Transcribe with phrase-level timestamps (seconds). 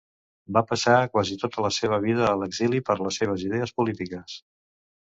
[0.55, 4.43] Va passar quasi tota la seva vida a l'exili per les seves idees polítiques.